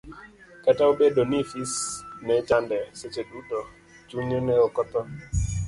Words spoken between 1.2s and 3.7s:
ni fis ne chande seche duto,